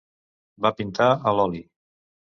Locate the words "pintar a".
0.79-1.37